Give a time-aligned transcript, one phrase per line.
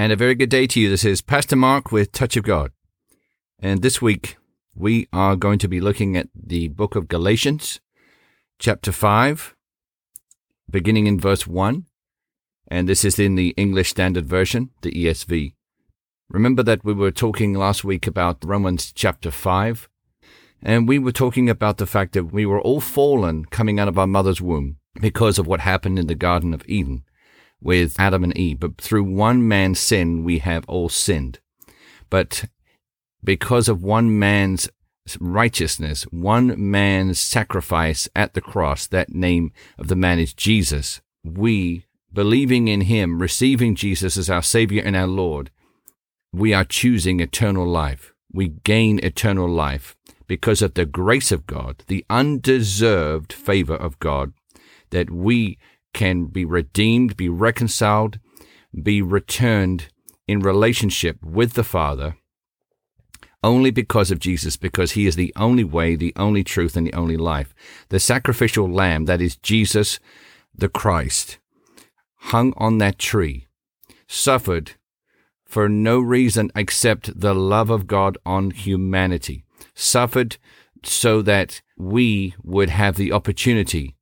[0.00, 0.90] And a very good day to you.
[0.90, 2.70] This is Pastor Mark with Touch of God.
[3.58, 4.36] And this week
[4.72, 7.80] we are going to be looking at the book of Galatians,
[8.60, 9.56] chapter 5,
[10.70, 11.86] beginning in verse 1.
[12.68, 15.54] And this is in the English Standard Version, the ESV.
[16.30, 19.88] Remember that we were talking last week about Romans chapter 5,
[20.62, 23.98] and we were talking about the fact that we were all fallen coming out of
[23.98, 27.02] our mother's womb because of what happened in the Garden of Eden
[27.60, 28.60] with Adam and Eve.
[28.60, 31.40] But through one man's sin, we have all sinned.
[32.10, 32.44] But
[33.22, 34.68] because of one man's
[35.20, 41.84] righteousness, one man's sacrifice at the cross, that name of the man is Jesus, we,
[42.12, 45.50] believing in him, receiving Jesus as our Savior and our Lord,
[46.32, 48.12] we are choosing eternal life.
[48.32, 54.34] We gain eternal life because of the grace of God, the undeserved favor of God,
[54.90, 55.58] that we
[55.92, 58.18] can be redeemed, be reconciled,
[58.82, 59.88] be returned
[60.26, 62.16] in relationship with the Father
[63.42, 66.92] only because of Jesus, because he is the only way, the only truth, and the
[66.92, 67.54] only life.
[67.88, 70.00] The sacrificial lamb, that is Jesus
[70.54, 71.38] the Christ,
[72.16, 73.46] hung on that tree,
[74.08, 74.72] suffered
[75.44, 79.44] for no reason except the love of God on humanity,
[79.74, 80.36] suffered
[80.82, 83.94] so that we would have the opportunity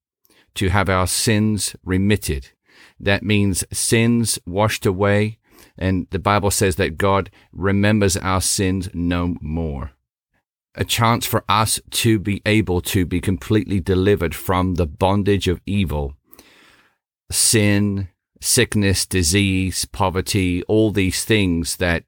[0.57, 2.51] to have our sins remitted.
[2.99, 5.39] That means sins washed away.
[5.79, 9.93] And the Bible says that God remembers our sins no more.
[10.75, 15.61] A chance for us to be able to be completely delivered from the bondage of
[15.65, 16.15] evil,
[17.31, 18.09] sin,
[18.41, 22.05] sickness, disease, poverty, all these things that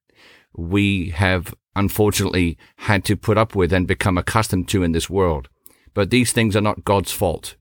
[0.54, 5.48] we have unfortunately had to put up with and become accustomed to in this world.
[5.94, 7.56] But these things are not God's fault.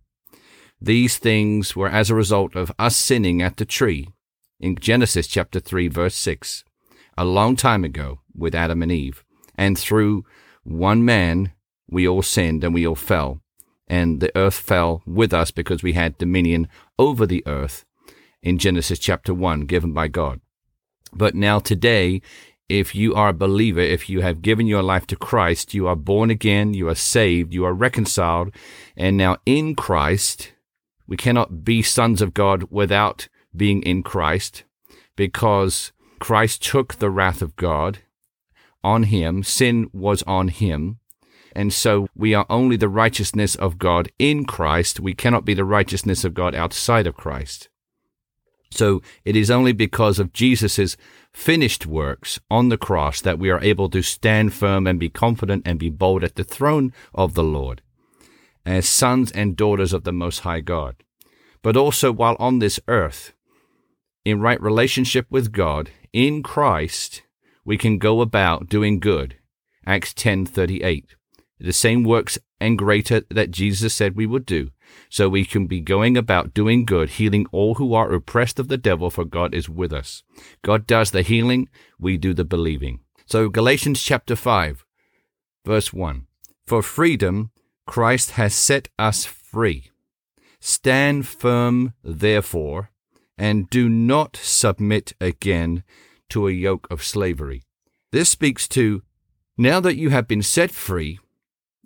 [0.80, 4.10] These things were as a result of us sinning at the tree
[4.60, 6.64] in Genesis chapter 3 verse 6,
[7.18, 9.24] a long time ago with Adam and Eve.
[9.56, 10.24] And through
[10.64, 11.54] one man,
[11.90, 13.42] we all sinned and we all fell.
[13.88, 16.68] And the earth fell with us because we had dominion
[17.00, 17.86] over the earth
[18.44, 20.42] in Genesis chapter 1 given by God.
[21.14, 22.22] But now today,
[22.70, 25.96] if you are a believer, if you have given your life to Christ, you are
[25.96, 28.54] born again, you are saved, you are reconciled,
[28.96, 30.52] and now in Christ,
[31.08, 34.64] we cannot be sons of God without being in Christ
[35.16, 38.00] because Christ took the wrath of God
[38.84, 39.44] on him.
[39.44, 41.00] Sin was on him.
[41.56, 45.00] And so we are only the righteousness of God in Christ.
[45.00, 47.70] We cannot be the righteousness of God outside of Christ.
[48.70, 50.98] So it is only because of Jesus'
[51.34, 55.64] finished works on the cross that we are able to stand firm and be confident
[55.66, 57.82] and be bold at the throne of the Lord
[58.68, 60.98] as sons and daughters of the Most High God.
[61.62, 63.34] But also while on this earth,
[64.26, 67.24] in right relationship with God, in Christ,
[67.64, 69.38] we can go about doing good.
[69.86, 71.16] Acts 10:38.
[71.60, 74.72] The same works and greater that Jesus said we would do.
[75.10, 78.78] So we can be going about doing good, healing all who are oppressed of the
[78.78, 80.24] devil, for God is with us.
[80.62, 83.00] God does the healing, we do the believing.
[83.26, 84.86] So Galatians chapter 5,
[85.66, 86.28] verse 1.
[86.66, 87.52] For freedom,
[87.88, 89.90] Christ has set us free.
[90.60, 92.92] Stand firm, therefore,
[93.38, 95.84] and do not submit again
[96.30, 97.64] to a yoke of slavery.
[98.12, 99.02] This speaks to
[99.58, 101.20] now that you have been set free,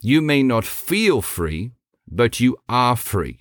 [0.01, 1.71] you may not feel free,
[2.07, 3.39] but you are free.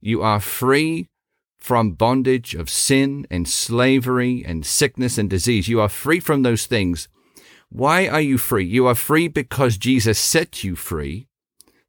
[0.00, 1.08] You are free
[1.58, 5.68] from bondage of sin and slavery and sickness and disease.
[5.68, 7.08] You are free from those things.
[7.68, 8.64] Why are you free?
[8.64, 11.28] You are free because Jesus set you free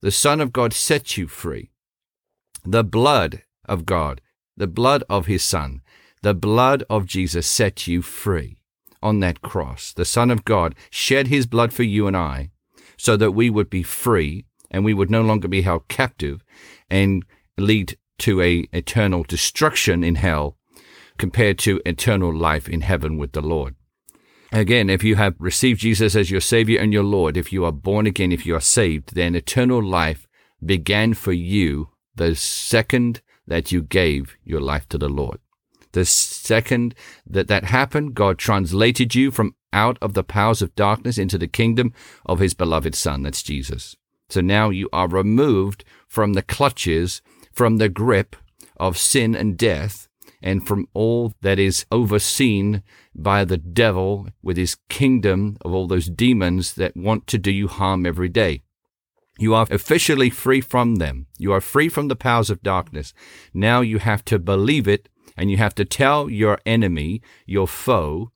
[0.01, 1.71] the Son of God set you free.
[2.63, 4.21] The blood of God,
[4.57, 5.81] the blood of His Son,
[6.21, 8.57] the blood of Jesus set you free
[9.01, 9.93] on that cross.
[9.93, 12.49] The Son of God shed His blood for you and I
[12.97, 16.43] so that we would be free and we would no longer be held captive
[16.89, 17.23] and
[17.57, 20.57] lead to a eternal destruction in hell
[21.17, 23.75] compared to eternal life in heaven with the Lord.
[24.55, 27.73] Again, if you have received Jesus as your Savior and your Lord, if you are
[27.73, 30.27] born again, if you are saved, then eternal life
[30.65, 35.39] began for you the second that you gave your life to the Lord.
[35.91, 36.95] The second
[37.27, 41.49] that that happened, God translated you from out of the powers of darkness into the
[41.49, 41.91] kingdom
[42.25, 43.23] of his beloved Son.
[43.23, 43.97] That's Jesus.
[44.29, 48.37] So now you are removed from the clutches, from the grip
[48.77, 50.07] of sin and death,
[50.41, 52.83] and from all that is overseen
[53.15, 57.67] by the devil with his kingdom of all those demons that want to do you
[57.67, 58.61] harm every day.
[59.39, 61.27] You are officially free from them.
[61.37, 63.13] You are free from the powers of darkness.
[63.53, 68.31] Now you have to believe it And you have to tell your enemy, your foe,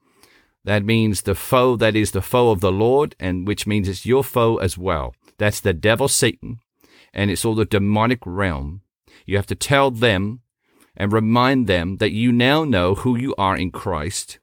[0.65, 4.05] that means the foe that is the foe of the Lord, and which means it's
[4.05, 5.15] your foe as well.
[5.37, 6.59] That's the devil, Satan,
[7.13, 8.81] and it's all the demonic realm.
[9.25, 10.41] You have to tell them
[10.97, 14.39] and remind them that you now know who you are in Christ,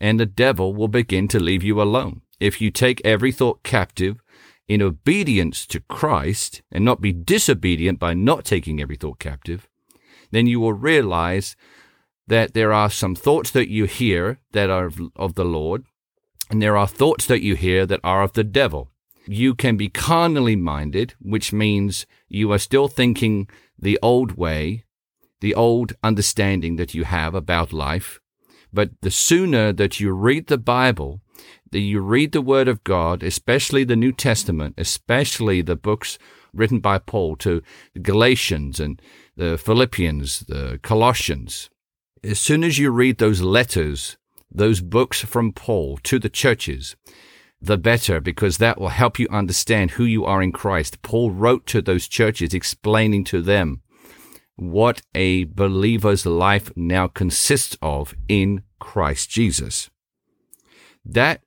[0.00, 2.22] and the devil will begin to leave you alone.
[2.40, 4.20] If you take every thought captive
[4.68, 9.68] in obedience to Christ and not be disobedient by not taking every thought captive,
[10.30, 11.56] then you will realize
[12.26, 15.84] that there are some thoughts that you hear that are of the Lord,
[16.50, 18.90] and there are thoughts that you hear that are of the devil.
[19.26, 23.48] You can be carnally minded, which means you are still thinking
[23.78, 24.84] the old way,
[25.40, 28.20] the old understanding that you have about life.
[28.72, 31.20] But the sooner that you read the Bible,
[31.70, 36.18] that you read the Word of God, especially the New Testament, especially the books
[36.52, 37.62] written by Paul to
[38.00, 39.00] Galatians and
[39.36, 41.70] the Philippians, the Colossians,
[42.24, 44.16] as soon as you read those letters,
[44.50, 46.96] those books from Paul to the churches,
[47.60, 51.02] the better, because that will help you understand who you are in Christ.
[51.02, 53.82] Paul wrote to those churches explaining to them
[54.58, 59.88] what a believer's life now consists of in Christ Jesus.
[61.04, 61.42] That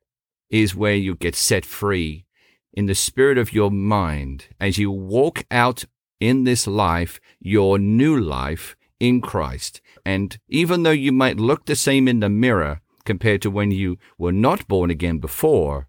[0.50, 2.26] is where you get set free
[2.74, 5.84] in the spirit of your mind as you walk out
[6.22, 9.82] in this life, your new life in Christ.
[10.06, 13.98] And even though you might look the same in the mirror compared to when you
[14.18, 15.88] were not born again before,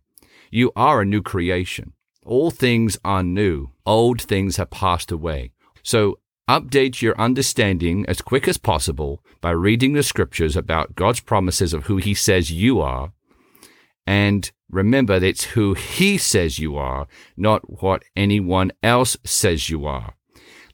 [0.51, 1.93] you are a new creation.
[2.25, 3.71] All things are new.
[3.87, 5.53] Old things have passed away.
[5.83, 6.19] So
[6.53, 11.85] Update your understanding as quick as possible by reading the scriptures about God's promises of
[11.85, 13.15] who He says you are.
[14.07, 17.07] And remember that it's who He says you are,
[17.39, 20.13] not what anyone else says you are.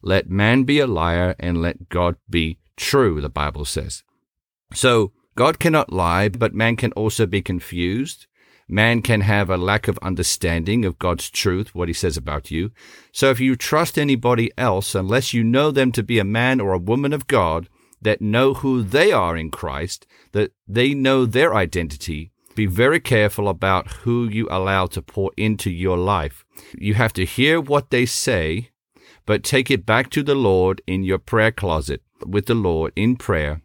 [0.01, 4.03] Let man be a liar and let God be true, the Bible says.
[4.73, 8.27] So God cannot lie, but man can also be confused.
[8.71, 12.69] Man can have a lack of understanding of God's truth, what he says about you.
[13.11, 16.73] So if you trust anybody else, unless you know them to be a man or
[16.73, 17.67] a woman of God
[17.99, 23.49] that know who they are in Christ, that they know their identity, be very careful
[23.49, 26.45] about who you allow to pour into your life.
[26.77, 28.69] You have to hear what they say,
[29.25, 33.15] but take it back to the Lord in your prayer closet with the Lord in
[33.15, 33.63] prayer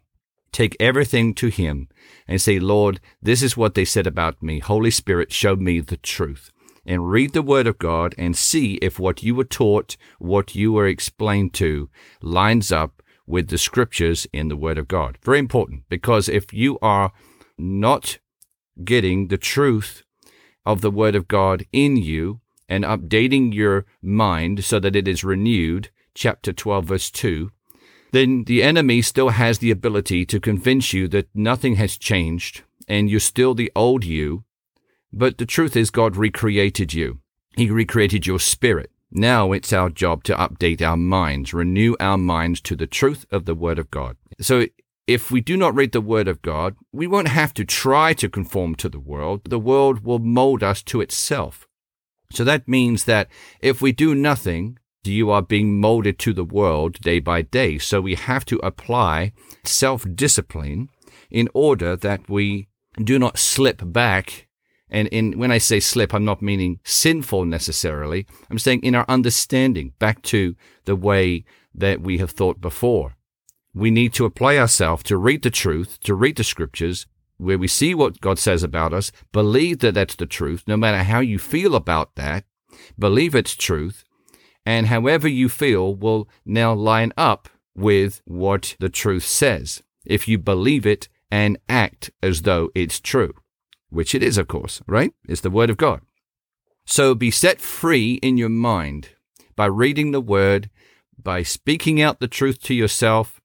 [0.55, 1.89] take everything to Him
[2.27, 4.59] and say, Lord, this is what they said about me.
[4.59, 6.49] Holy Spirit, show me the truth.
[6.85, 10.71] And read the Word of God and see if what you were taught, what you
[10.71, 11.89] were explained to,
[12.21, 15.17] lines up with the scriptures in the Word of God.
[15.23, 17.11] Very important because if you are
[17.57, 18.19] not
[18.83, 20.03] getting the truth
[20.65, 25.23] of the Word of God in you and updating your mind so that it is
[25.23, 27.51] renewed, chapter 12, verse 2,
[28.15, 33.09] then the enemy still has the ability to convince you that nothing has changed and
[33.09, 34.43] you're still the old you.
[35.11, 37.19] But the truth is, God recreated you.
[37.55, 38.91] He recreated your spirit.
[39.11, 43.45] Now it's our job to update our minds, renew our minds to the truth of
[43.45, 44.17] the Word of God.
[44.41, 44.65] So
[45.07, 48.27] if we do not read the Word of God, we won't have to try to
[48.27, 49.41] conform to the world.
[49.45, 51.67] The world will mold us to itself.
[52.31, 53.29] So that means that
[53.61, 54.79] if we do nothing,
[55.11, 57.77] you are being molded to the world day by day.
[57.77, 60.89] So we have to apply self discipline
[61.29, 62.67] in order that we
[63.01, 64.47] do not slip back.
[64.89, 68.25] And in, when I say slip, I'm not meaning sinful necessarily.
[68.49, 73.15] I'm saying in our understanding back to the way that we have thought before.
[73.73, 77.67] We need to apply ourselves to read the truth, to read the scriptures, where we
[77.67, 81.37] see what God says about us, believe that that's the truth, no matter how you
[81.37, 82.45] feel about that,
[82.97, 84.04] believe it's truth,
[84.65, 90.37] and however you feel will now line up with what the truth says if you
[90.37, 93.33] believe it and act as though it's true,
[93.89, 95.13] which it is, of course, right?
[95.27, 96.01] It's the Word of God.
[96.85, 99.09] So be set free in your mind
[99.55, 100.69] by reading the Word,
[101.21, 103.41] by speaking out the truth to yourself,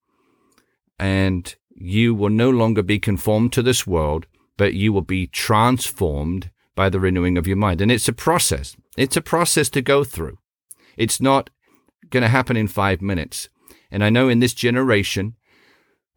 [0.99, 4.27] and you will no longer be conformed to this world,
[4.59, 7.81] but you will be transformed by the renewing of your mind.
[7.81, 8.77] And it's a process.
[8.99, 10.39] It's a process to go through.
[11.01, 11.49] It's not
[12.11, 13.49] going to happen in five minutes.
[13.91, 15.35] And I know in this generation,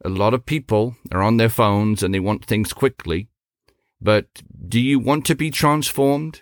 [0.03, 3.29] a lot of people are on their phones and they want things quickly.
[4.01, 6.41] But do you want to be transformed?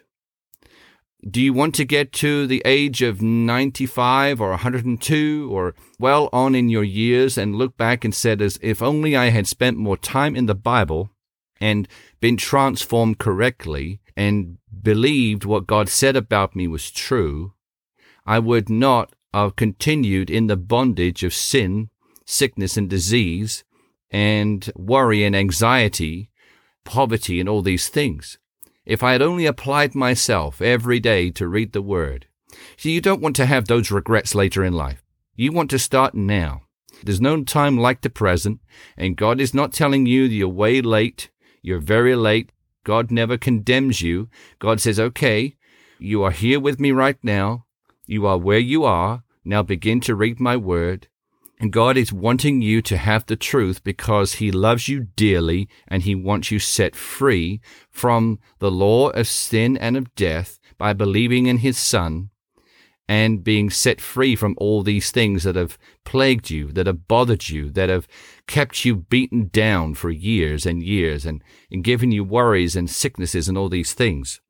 [1.30, 6.56] Do you want to get to the age of 95 or 102 or well on
[6.56, 9.98] in your years and look back and said, as if only I had spent more
[9.98, 11.12] time in the Bible
[11.60, 11.88] and
[12.20, 17.54] been transformed correctly and believed what God said about me was true,
[18.26, 21.90] I would not have continued in the bondage of sin,
[22.26, 23.64] sickness, and disease,
[24.10, 26.30] and worry and anxiety,
[26.84, 28.38] poverty, and all these things.
[28.86, 32.28] If I had only applied myself every day to read the Word.
[32.78, 35.04] See, you don't want to have those regrets later in life.
[35.36, 36.64] You want to start now.
[37.04, 38.60] There's no time like the present,
[38.98, 41.30] and God is not telling you you're way late.
[41.62, 42.52] You're very late.
[42.84, 44.30] God never condemns you.
[44.60, 45.56] God says, okay,
[46.00, 47.66] you are here with me right now.
[48.12, 49.24] You are where you are.
[49.46, 51.08] Now begin to read my word.
[51.62, 56.04] And God is wanting you to have the truth because He loves you dearly and
[56.04, 61.46] He wants you set free from the law of sin and of death by believing
[61.46, 62.32] in His Son
[63.08, 67.48] and being set free from all these things that have plagued you, that have bothered
[67.48, 68.10] you, that have
[68.46, 71.42] kept you beaten down for years and years and,
[71.72, 74.42] and given you worries and sicknesses and all these things.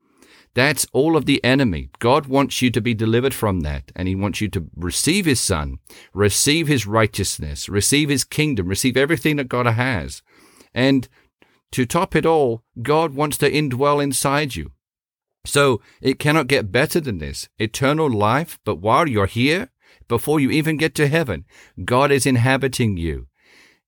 [0.53, 1.89] That's all of the enemy.
[1.99, 5.39] God wants you to be delivered from that, and He wants you to receive His
[5.39, 5.79] Son,
[6.13, 10.21] receive His righteousness, receive His kingdom, receive everything that God has.
[10.73, 11.07] And
[11.71, 14.71] to top it all, God wants to indwell inside you.
[15.45, 17.47] So it cannot get better than this.
[17.57, 19.69] Eternal life, but while you're here,
[20.07, 21.45] before you even get to heaven,
[21.85, 23.27] God is inhabiting you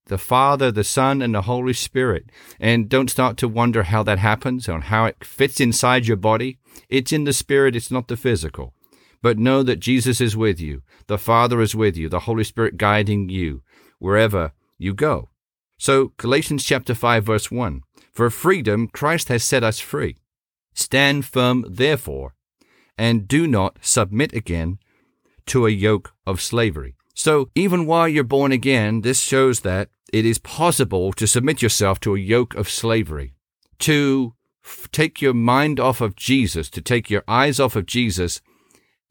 [0.06, 2.26] the Father, the Son, and the Holy Spirit.
[2.60, 6.58] And don't start to wonder how that happens and how it fits inside your body.
[6.88, 8.74] It's in the spirit, it's not the physical.
[9.22, 12.76] But know that Jesus is with you, the Father is with you, the Holy Spirit
[12.76, 13.62] guiding you
[13.98, 15.30] wherever you go.
[15.78, 17.82] So, Galatians chapter 5, verse 1
[18.12, 20.16] For freedom, Christ has set us free.
[20.74, 22.34] Stand firm, therefore,
[22.98, 24.78] and do not submit again
[25.46, 26.94] to a yoke of slavery.
[27.14, 32.00] So, even while you're born again, this shows that it is possible to submit yourself
[32.00, 33.34] to a yoke of slavery,
[33.80, 38.40] to f- take your mind off of Jesus, to take your eyes off of Jesus,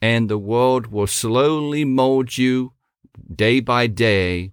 [0.01, 2.73] and the world will slowly mold you
[3.33, 4.51] day by day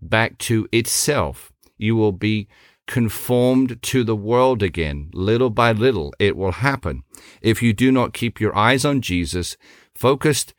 [0.00, 1.50] back to itself.
[1.78, 2.48] You will be
[2.86, 5.10] conformed to the world again.
[5.14, 7.04] Little by little, it will happen.
[7.40, 9.56] If you do not keep your eyes on Jesus,
[9.94, 10.52] focused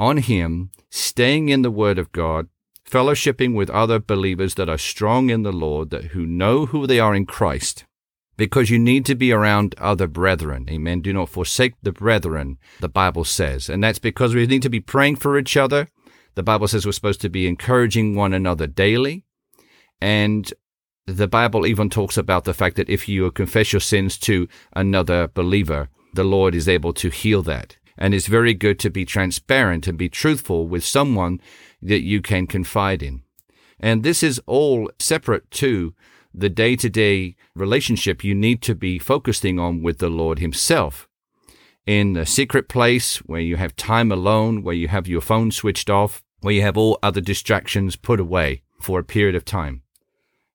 [0.00, 2.48] on Him, staying in the Word of God,
[2.90, 6.98] fellowshipping with other believers that are strong in the Lord, that who know who they
[6.98, 7.84] are in Christ,
[8.36, 10.66] because you need to be around other brethren.
[10.70, 11.02] Amen.
[11.02, 13.68] Do not forsake the brethren, the Bible says.
[13.68, 15.88] And that's because we need to be praying for each other.
[16.34, 19.26] The Bible says we're supposed to be encouraging one another daily.
[20.00, 20.50] And
[21.06, 25.28] the Bible even talks about the fact that if you confess your sins to another
[25.28, 27.76] believer, the Lord is able to heal that.
[28.00, 31.40] And it's very good to be transparent and be truthful with someone
[31.82, 33.22] that you can confide in.
[33.78, 35.94] And this is all separate to
[36.32, 41.08] the day to day relationship you need to be focusing on with the Lord Himself.
[41.86, 45.90] In a secret place where you have time alone, where you have your phone switched
[45.90, 49.82] off, where you have all other distractions put away for a period of time.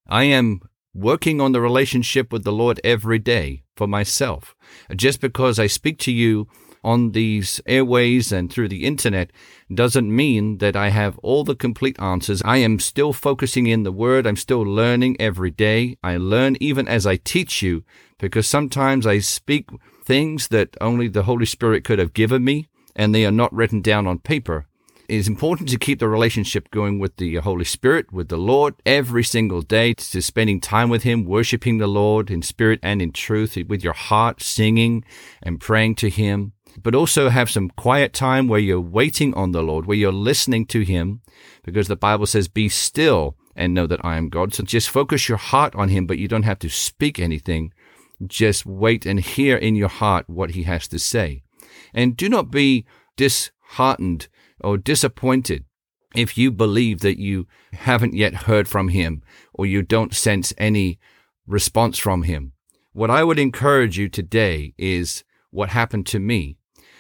[0.08, 0.62] I am
[0.94, 4.56] working on the relationship with the Lord every day for myself.
[4.96, 6.48] Just because I speak to you
[6.86, 9.32] on these airways and through the internet
[9.74, 12.42] doesn't mean that I have all the complete answers.
[12.46, 14.28] I am still focusing in the Word.
[14.28, 15.98] I'm still learning every day.
[16.04, 17.84] I learn even as I teach you
[18.20, 19.70] because sometimes I speak
[20.06, 23.82] things that only the Holy Spirit could have given me and they are not written
[23.82, 24.68] down on paper.
[25.08, 28.74] It is important to keep the relationship going with the Holy Spirit, with the Lord,
[28.88, 33.12] every single day, to spending time with Him, worshiping the Lord in spirit and in
[33.12, 35.04] truth, with your heart, singing
[35.44, 39.64] and praying to Him but also have some quiet time where you're waiting on the
[39.64, 41.22] Lord, where you're listening to Him,
[41.64, 44.54] because the Bible says, be still and know that I am God.
[44.54, 47.74] So just focus your heart on Him, but you don't have to speak anything.
[48.26, 51.44] Just wait and hear in your heart what He has to say.
[51.94, 54.28] And do not be disheartened
[54.60, 55.66] or disappointed
[56.16, 59.22] if you believe that you haven't yet heard from Him
[59.54, 61.00] or you don't sense any
[61.48, 62.54] response from Him.
[62.94, 66.58] What I would encourage you today is what happened to me.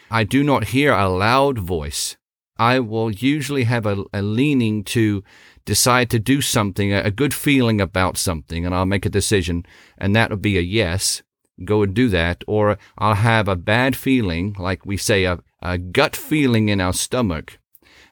[0.09, 2.17] I do not hear a loud voice.
[2.57, 5.23] I will usually have a, a leaning to
[5.65, 9.65] decide to do something, a, a good feeling about something, and I'll make a decision,
[9.97, 11.21] and that will be a yes,
[11.63, 12.43] go and do that.
[12.47, 16.93] Or I'll have a bad feeling, like we say, a, a gut feeling in our
[16.93, 17.59] stomach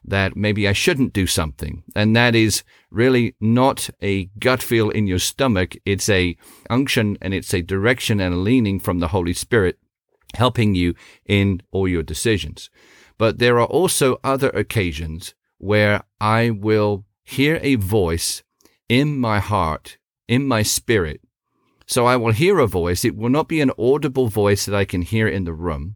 [0.05, 1.83] that maybe I shouldn't do something.
[1.95, 5.75] And that is really not a gut feel in your stomach.
[5.85, 6.35] It's a
[6.69, 9.79] unction and it's a direction and a leaning from the Holy Spirit
[10.33, 12.69] helping you in all your decisions.
[13.17, 18.43] But there are also other occasions where I will hear a voice
[18.89, 19.97] in my heart,
[20.27, 21.21] in my spirit.
[21.85, 23.05] So I will hear a voice.
[23.05, 25.95] It will not be an audible voice that I can hear in the room,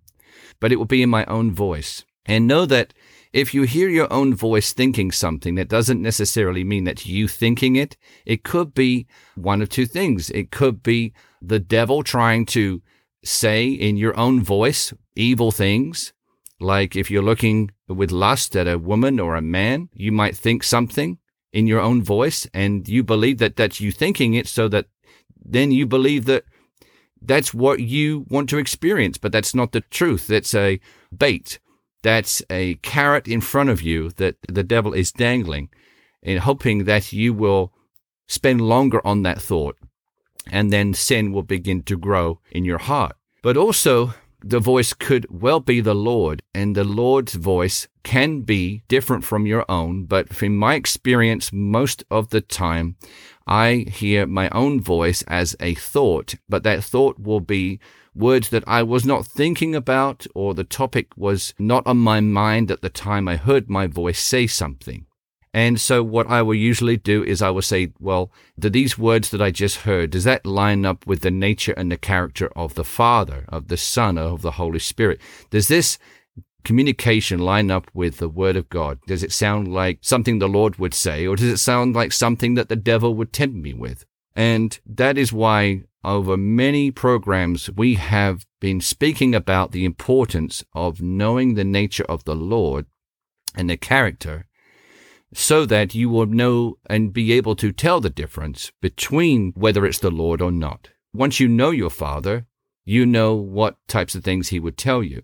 [0.59, 2.05] but it will be in my own voice.
[2.25, 2.93] And know that
[3.33, 7.75] if you hear your own voice thinking something, that doesn't necessarily mean that you thinking
[7.75, 7.97] it.
[8.25, 10.29] It could be one of two things.
[10.29, 12.81] It could be the devil trying to
[13.23, 16.13] say in your own voice evil things.
[16.59, 20.63] Like if you're looking with lust at a woman or a man, you might think
[20.63, 21.19] something
[21.53, 24.85] in your own voice and you believe that that's you thinking it so that
[25.43, 26.43] then you believe that
[27.21, 30.27] that's what you want to experience, but that's not the truth.
[30.27, 30.79] That's a
[31.15, 31.59] bait.
[32.03, 35.69] That's a carrot in front of you that the devil is dangling
[36.21, 37.73] in hoping that you will
[38.27, 39.77] spend longer on that thought
[40.51, 43.15] and then sin will begin to grow in your heart.
[43.41, 44.13] But also,
[44.43, 49.45] the voice could well be the Lord, and the Lord's voice can be different from
[49.45, 50.05] your own.
[50.05, 52.97] But from my experience, most of the time,
[53.47, 57.79] I hear my own voice as a thought, but that thought will be
[58.13, 62.69] words that I was not thinking about, or the topic was not on my mind
[62.69, 65.06] at the time I heard my voice say something.
[65.57, 69.31] And so what I will usually do is I will say, well, do these words
[69.31, 72.75] that I just heard, does that line up with the nature and the character of
[72.75, 75.19] the Father, of the Son, of the Holy Spirit?
[75.49, 75.97] Does this
[76.63, 78.99] communication line up with the Word of God?
[79.07, 82.53] Does it sound like something the Lord would say, or does it sound like something
[82.53, 84.05] that the devil would tempt me with?
[84.35, 91.01] And that is why over many programs we have been speaking about the importance of
[91.01, 92.85] knowing the nature of the Lord
[93.55, 94.45] and the character
[95.33, 99.99] so that you will know and be able to tell the difference between whether it's
[99.99, 100.89] the Lord or not.
[101.13, 102.45] Once you know your Father,
[102.85, 105.23] you know what types of things He would tell you.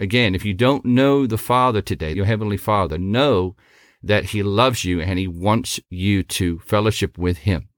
[0.00, 3.54] Again, if you don't know the Father today, your Heavenly Father, know
[4.02, 7.68] that He loves you and He wants you to fellowship with Him,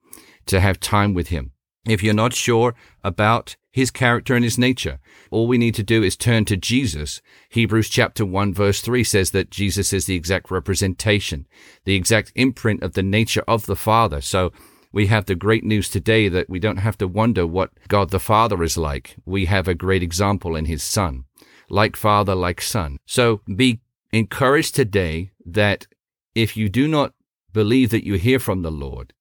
[0.47, 1.53] to have time with Him.
[1.87, 4.99] If you're not sure about his character and his nature.
[5.31, 7.21] All we need to do is turn to Jesus.
[7.51, 11.47] Hebrews chapter 1 verse 3 says that Jesus is the exact representation,
[11.85, 14.23] the exact imprint of the nature of the Father.
[14.23, 14.51] So
[14.93, 18.19] we have the great news today that we don't have to wonder what God the
[18.19, 19.17] Father is like.
[19.27, 21.27] We have a great example in his Son.
[21.69, 22.97] Like Father, like Son.
[23.05, 25.87] So be encouraged today that
[26.35, 27.13] if you do not
[27.53, 29.13] believe that you hear from the Lord,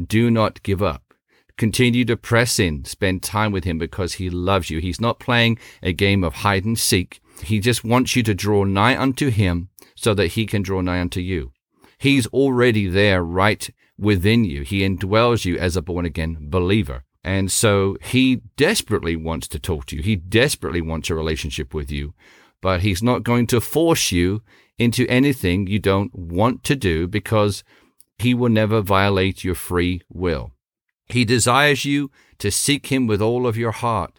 [0.00, 1.05] do not give up
[1.56, 4.78] Continue to press in, spend time with him because he loves you.
[4.78, 7.20] He's not playing a game of hide and seek.
[7.42, 11.00] He just wants you to draw nigh unto him so that he can draw nigh
[11.00, 11.52] unto you.
[11.98, 14.62] He's already there right within you.
[14.62, 17.04] He indwells you as a born again believer.
[17.24, 20.02] And so he desperately wants to talk to you.
[20.02, 22.14] He desperately wants a relationship with you,
[22.60, 24.42] but he's not going to force you
[24.78, 27.64] into anything you don't want to do because
[28.18, 30.52] he will never violate your free will.
[31.06, 34.12] He desires you to seek him with all of your heart.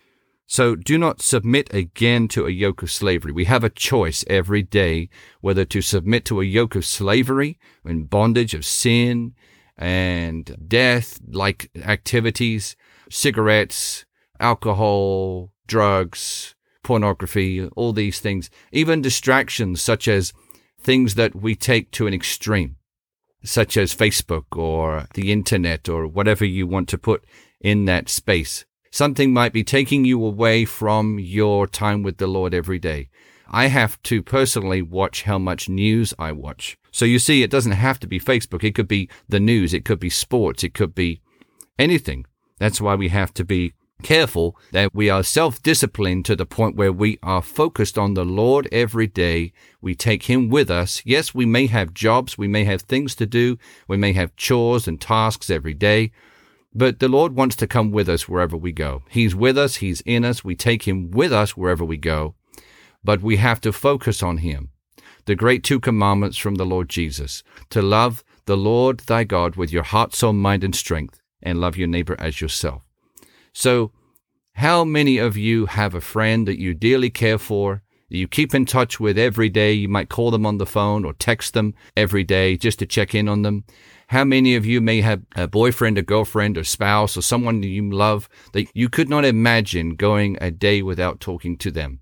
[0.50, 3.34] So do not submit again to a yoke of slavery.
[3.34, 5.10] We have a choice every day
[5.42, 9.36] whether to submit to a yoke of slavery and bondage of sin
[9.78, 12.78] and death like activities,
[13.10, 14.06] cigarettes,
[14.40, 20.32] alcohol, drugs, pornography, all these things, even distractions such as
[20.80, 22.77] things that we take to an extreme
[23.48, 27.24] such as Facebook or the internet or whatever you want to put
[27.62, 28.66] in that space.
[28.92, 33.10] Something might be taking you away from your time with the Lord every day.
[33.50, 36.78] I have to personally watch how much news I watch.
[36.92, 38.64] So you see, it doesn't have to be Facebook.
[38.64, 39.74] It could be the news.
[39.74, 40.64] It could be sports.
[40.64, 41.22] It could be
[41.80, 42.26] anything.
[42.60, 46.92] That's why we have to be careful that we are self-disciplined to the point where
[46.92, 49.52] we are focused on the Lord every day.
[49.82, 51.02] We take Him with us.
[51.06, 52.38] Yes, we may have jobs.
[52.38, 53.58] We may have things to do.
[53.88, 56.12] We may have chores and tasks every day.
[56.74, 59.04] But the Lord wants to come with us wherever we go.
[59.10, 59.78] He's with us.
[59.78, 60.44] He's in us.
[60.44, 62.36] We take Him with us wherever we go.
[63.04, 64.70] But we have to focus on Him.
[65.26, 69.74] The great two commandments from the Lord Jesus to love the Lord thy God with
[69.74, 72.87] your heart, soul, mind, and strength, and love your neighbor as yourself.
[73.60, 73.92] So,
[74.54, 78.54] how many of you have a friend that you dearly care for, that you keep
[78.54, 79.74] in touch with every day?
[79.74, 83.16] You might call them on the phone or text them every day just to check
[83.16, 83.64] in on them.
[84.10, 87.90] How many of you may have a boyfriend, a girlfriend, or spouse, or someone you
[87.92, 92.02] love that you could not imagine going a day without talking to them?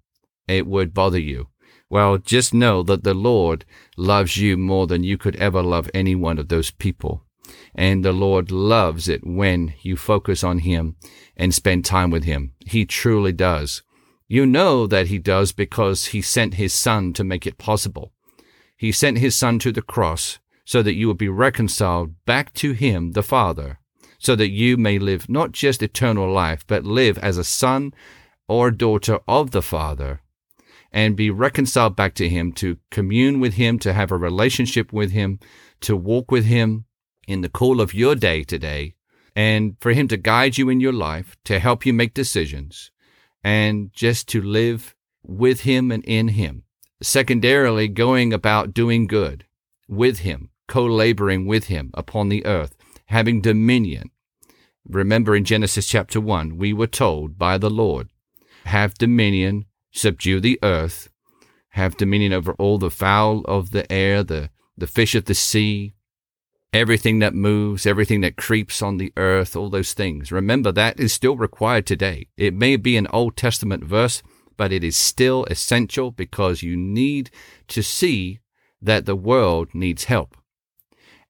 [0.49, 1.47] It would bother you.
[1.89, 3.63] Well, just know that the Lord
[3.95, 7.24] loves you more than you could ever love any one of those people.
[7.73, 10.95] And the Lord loves it when you focus on Him
[11.36, 12.53] and spend time with Him.
[12.65, 13.84] He truly does.
[14.27, 18.13] You know that He does because He sent His Son to make it possible.
[18.77, 22.71] He sent His Son to the cross so that you will be reconciled back to
[22.71, 23.79] Him, the Father,
[24.17, 27.93] so that you may live not just eternal life, but live as a son
[28.47, 30.21] or daughter of the Father
[30.95, 35.12] and be reconciled back to Him, to commune with Him, to have a relationship with
[35.12, 35.39] Him,
[35.81, 36.86] to walk with Him
[37.27, 38.95] in the call of your day today,
[39.35, 42.91] and for Him to guide you in your life, to help you make decisions,
[43.43, 46.63] and just to live with Him and in Him.
[47.01, 49.45] Secondarily, going about doing good
[49.88, 52.75] with Him, co laboring with Him upon the earth,
[53.07, 54.11] having dominion.
[54.88, 58.09] Remember in Genesis chapter 1, we were told by the Lord,
[58.65, 61.09] have dominion, subdue the earth,
[61.69, 65.94] have dominion over all the fowl of the air, the, the fish of the sea,
[66.75, 70.31] everything that moves, everything that creeps on the earth, all those things.
[70.31, 72.27] Remember, that is still required today.
[72.35, 74.21] It may be an Old Testament verse,
[74.57, 77.31] but it is still essential because you need
[77.69, 78.39] to see
[78.81, 80.35] that the world needs help.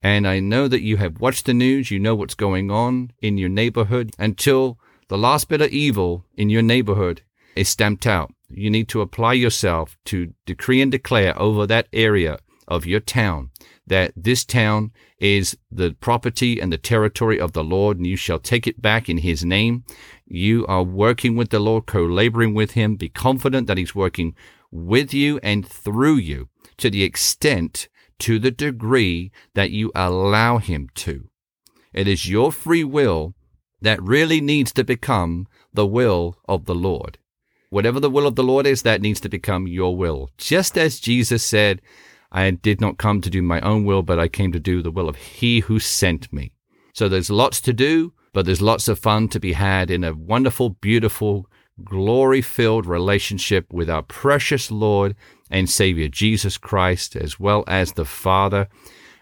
[0.01, 3.37] And I know that you have watched the news, you know what's going on in
[3.37, 4.79] your neighborhood until
[5.09, 7.21] the last bit of evil in your neighborhood
[7.55, 8.33] is stamped out.
[8.49, 13.51] You need to apply yourself to decree and declare over that area of your town
[13.87, 18.39] that this town is the property and the territory of the Lord, and you shall
[18.39, 19.83] take it back in his name.
[20.25, 22.95] You are working with the Lord, co laboring with him.
[22.95, 24.35] Be confident that he's working
[24.71, 27.87] with you and through you to the extent,
[28.19, 31.29] to the degree that you allow him to.
[31.93, 33.35] It is your free will
[33.81, 37.17] that really needs to become the will of the Lord.
[37.69, 40.29] Whatever the will of the Lord is, that needs to become your will.
[40.37, 41.81] Just as Jesus said,
[42.35, 44.91] I did not come to do my own will, but I came to do the
[44.91, 46.51] will of He who sent me.
[46.93, 50.13] So there's lots to do, but there's lots of fun to be had in a
[50.13, 51.49] wonderful, beautiful,
[51.85, 55.15] glory filled relationship with our precious Lord
[55.49, 58.67] and Savior Jesus Christ, as well as the Father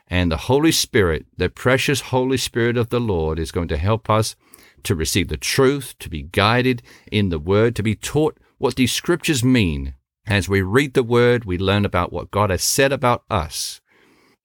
[0.08, 1.28] and the Holy Spirit.
[1.38, 4.36] The precious Holy Spirit of the Lord is going to help us
[4.82, 8.91] to receive the truth, to be guided in the Word, to be taught what these
[8.91, 9.93] scriptures mean.
[10.25, 13.81] As we read the word, we learn about what God has said about us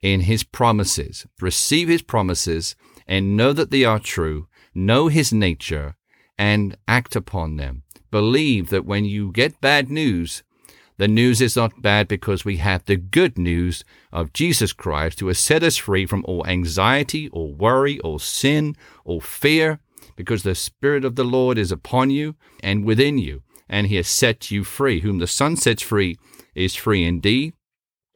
[0.03, 1.27] in his promises.
[1.41, 2.75] Receive his promises
[3.07, 4.49] and know that they are true.
[4.75, 5.97] Know his nature
[6.37, 7.85] and act upon them.
[8.11, 10.43] Believe that when you get bad news,
[10.97, 15.29] the news is not bad because we have the good news of Jesus Christ who
[15.29, 19.79] has set us free from all anxiety or worry or sin or fear
[20.17, 24.09] because the Spirit of the Lord is upon you and within you and he has
[24.09, 25.01] set you free.
[25.01, 26.17] Whom the Son sets free
[26.55, 27.55] is free indeed.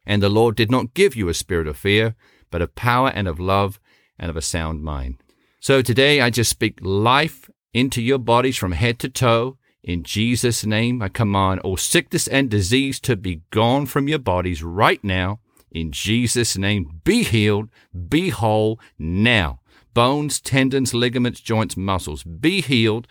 [0.07, 2.15] And the Lord did not give you a spirit of fear,
[2.51, 3.79] but of power and of love
[4.19, 5.23] and of a sound mind.
[5.61, 9.59] So today I just speak life into your bodies from head to toe.
[9.83, 14.62] In Jesus' name, I command all sickness and disease to be gone from your bodies
[14.62, 15.41] right now.
[15.71, 17.69] In Jesus' name, be healed,
[18.09, 19.61] be whole now.
[19.95, 23.07] Bones, tendons, ligaments, joints, muscles, be healed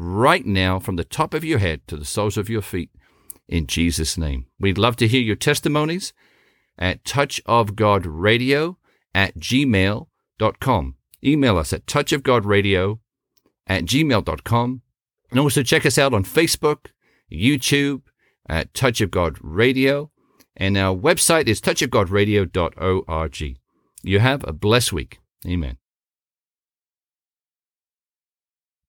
[0.00, 2.90] right now from the top of your head to the soles of your feet
[3.48, 4.46] in Jesus' name.
[4.58, 6.14] We'd love to hear your testimonies
[6.78, 8.76] at touchofgodradio
[9.14, 10.94] at gmail.com.
[11.22, 12.98] Email us at touchofgodradio
[13.66, 14.82] at gmail.com.
[15.30, 16.86] And also check us out on Facebook,
[17.30, 18.02] YouTube
[18.48, 20.10] at Touch of God Radio.
[20.56, 23.58] And our website is touchofgodradio.org.
[24.02, 25.18] You have a blessed week.
[25.46, 25.79] Amen.